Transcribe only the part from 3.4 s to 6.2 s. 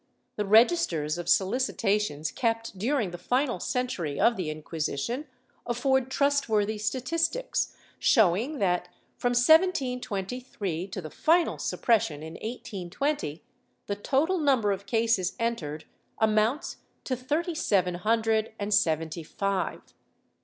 century of the Inquisition, afford